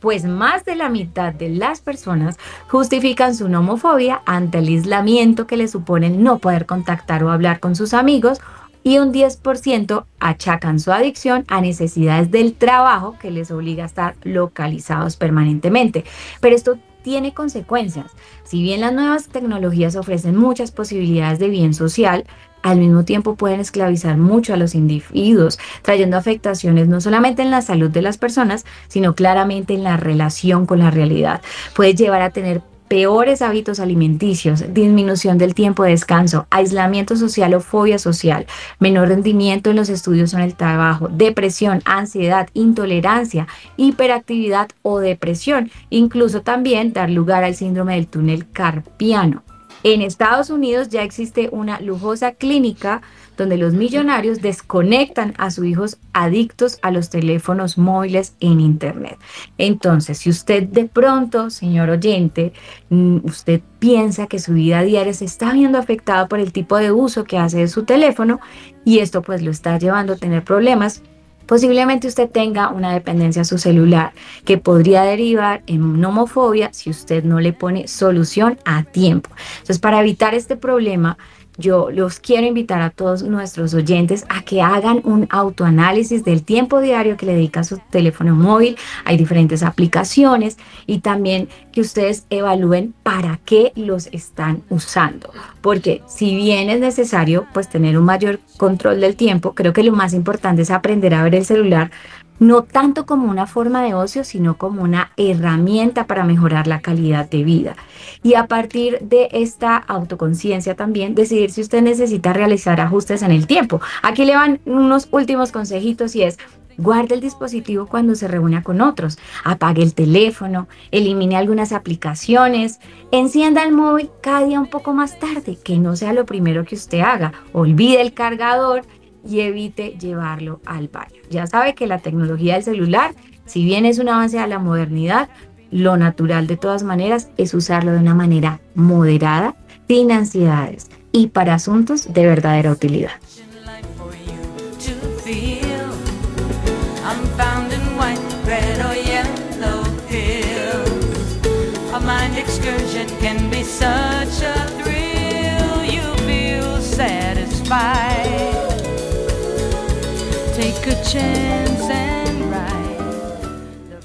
[0.00, 2.36] Pues más de la mitad de las personas
[2.68, 7.74] justifican su nomofobia ante el aislamiento que le supone no poder contactar o hablar con
[7.74, 8.38] sus amigos
[8.82, 14.14] y un 10% achacan su adicción a necesidades del trabajo que les obliga a estar
[14.24, 16.04] localizados permanentemente.
[16.40, 18.10] Pero esto tiene consecuencias.
[18.42, 22.24] Si bien las nuevas tecnologías ofrecen muchas posibilidades de bien social,
[22.62, 27.60] al mismo tiempo pueden esclavizar mucho a los individuos, trayendo afectaciones no solamente en la
[27.60, 31.42] salud de las personas, sino claramente en la relación con la realidad.
[31.76, 37.60] Puede llevar a tener peores hábitos alimenticios, disminución del tiempo de descanso, aislamiento social o
[37.60, 38.46] fobia social,
[38.78, 45.70] menor rendimiento en los estudios o en el trabajo, depresión, ansiedad, intolerancia, hiperactividad o depresión,
[45.90, 49.42] incluso también dar lugar al síndrome del túnel carpiano.
[49.82, 53.02] En Estados Unidos ya existe una lujosa clínica
[53.36, 59.18] donde los millonarios desconectan a sus hijos adictos a los teléfonos móviles en Internet.
[59.58, 62.52] Entonces, si usted de pronto, señor oyente,
[62.90, 66.92] mm, usted piensa que su vida diaria se está viendo afectada por el tipo de
[66.92, 68.40] uso que hace de su teléfono
[68.84, 71.02] y esto pues lo está llevando a tener problemas,
[71.46, 74.12] Posiblemente usted tenga una dependencia a su celular
[74.44, 79.30] que podría derivar en homofobia si usted no le pone solución a tiempo.
[79.54, 81.18] Entonces, para evitar este problema,
[81.56, 86.80] yo los quiero invitar a todos nuestros oyentes a que hagan un autoanálisis del tiempo
[86.80, 88.76] diario que le dedica a su teléfono móvil.
[89.04, 95.30] Hay diferentes aplicaciones y también que ustedes evalúen para qué los están usando.
[95.60, 99.92] Porque si bien es necesario pues tener un mayor control del tiempo, creo que lo
[99.92, 101.90] más importante es aprender a ver el celular
[102.38, 107.28] no tanto como una forma de ocio, sino como una herramienta para mejorar la calidad
[107.28, 107.76] de vida.
[108.22, 113.46] Y a partir de esta autoconciencia también, decidir si usted necesita realizar ajustes en el
[113.46, 113.80] tiempo.
[114.02, 116.38] Aquí le van unos últimos consejitos y es,
[116.76, 119.18] Guarde el dispositivo cuando se reúna con otros.
[119.44, 122.80] Apague el teléfono, elimine algunas aplicaciones,
[123.12, 126.74] encienda el móvil cada día un poco más tarde, que no sea lo primero que
[126.74, 127.32] usted haga.
[127.52, 128.82] Olvide el cargador
[129.26, 131.20] y evite llevarlo al baño.
[131.30, 133.14] Ya sabe que la tecnología del celular,
[133.46, 135.28] si bien es un avance a la modernidad,
[135.70, 139.56] lo natural de todas maneras es usarlo de una manera moderada,
[139.88, 143.12] sin ansiedades y para asuntos de verdadera utilidad.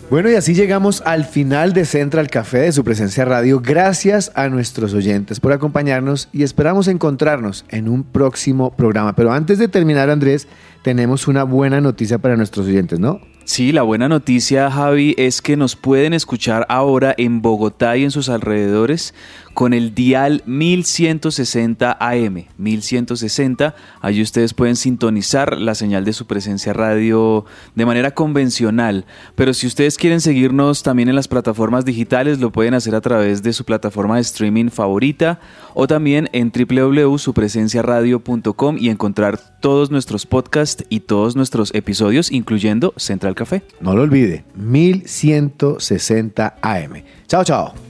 [0.09, 3.59] Bueno, y así llegamos al final de Central Café de su presencia radio.
[3.59, 9.13] Gracias a nuestros oyentes por acompañarnos y esperamos encontrarnos en un próximo programa.
[9.13, 10.47] Pero antes de terminar, Andrés,
[10.81, 13.19] tenemos una buena noticia para nuestros oyentes, ¿no?
[13.43, 18.11] Sí, la buena noticia, Javi, es que nos pueden escuchar ahora en Bogotá y en
[18.11, 19.13] sus alrededores
[19.59, 23.75] con el dial 1160 AM, 1160.
[23.99, 27.43] Allí ustedes pueden sintonizar la señal de su presencia radio
[27.75, 29.03] de manera convencional.
[29.35, 33.43] Pero si ustedes quieren seguirnos también en las plataformas digitales, lo pueden hacer a través
[33.43, 35.41] de su plataforma de streaming favorita
[35.73, 43.35] o también en www.supresenciaradio.com y encontrar todos nuestros podcasts y todos nuestros episodios, incluyendo Central
[43.35, 43.63] Café.
[43.81, 47.03] No lo olvide, 1160 AM.
[47.27, 47.88] Chao, chao.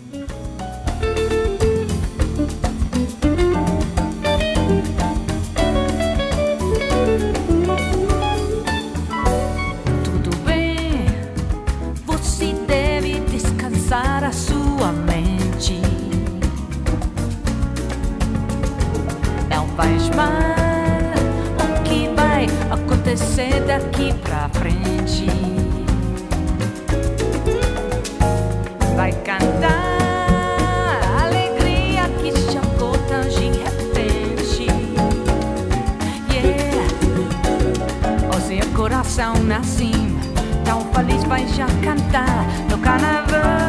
[39.09, 40.19] Coração na cima
[40.63, 43.68] Tão feliz vai já cantar no carnaval